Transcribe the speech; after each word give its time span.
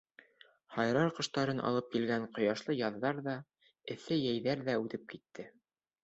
Һайрар 0.75 1.09
ҡоштарын 1.17 1.59
алып 1.71 1.91
килгән 1.95 2.25
ҡояшлы 2.37 2.75
яҙҙар 2.77 3.19
ҙа, 3.27 3.35
эҫе 3.97 4.17
йәйҙәр 4.23 4.65
ҙә 4.71 4.75
үтеп 4.85 5.05
китте. 5.13 5.47